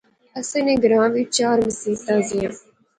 اساں 0.39 0.63
نے 0.65 0.73
گراں 0.83 1.07
وچ 1.13 1.27
چار 1.37 1.57
مسیتاں 1.65 2.19
زیاں 2.27 2.51